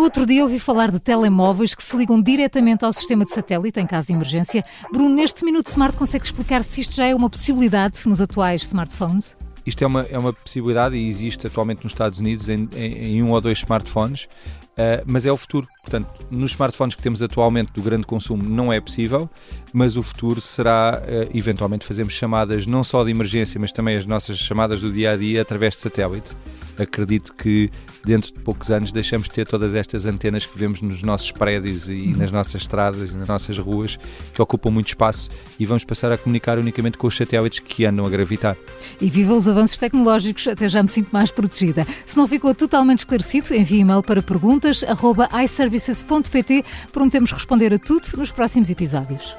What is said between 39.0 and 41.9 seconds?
E viva os avanços tecnológicos, até já me sinto mais protegida.